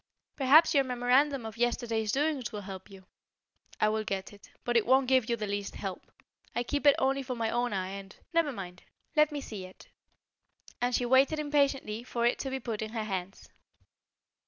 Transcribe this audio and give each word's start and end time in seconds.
"Perhaps 0.35 0.73
your 0.73 0.83
memorandum 0.83 1.45
of 1.45 1.57
yesterday's 1.57 2.11
doings 2.11 2.51
will 2.51 2.61
help 2.61 2.89
you." 2.89 3.05
"I 3.79 3.87
will 3.89 4.03
get 4.03 4.33
it. 4.33 4.49
But 4.63 4.75
it 4.75 4.87
won't 4.87 5.07
give 5.07 5.29
you 5.29 5.35
the 5.35 5.45
least 5.45 5.75
help. 5.75 6.11
I 6.55 6.63
keep 6.63 6.87
it 6.87 6.95
only 6.97 7.21
for 7.21 7.35
my 7.35 7.51
own 7.51 7.71
eye, 7.71 7.89
and" 7.89 8.15
"Never 8.33 8.51
mind; 8.51 8.81
let 9.15 9.31
me 9.31 9.41
see 9.41 9.63
it." 9.65 9.89
And 10.81 10.95
she 10.95 11.05
waited 11.05 11.37
impatiently 11.37 12.03
for 12.03 12.25
it 12.25 12.39
to 12.39 12.49
be 12.49 12.59
put 12.59 12.81
in 12.81 12.93
her 12.93 13.03
hands. 13.03 13.49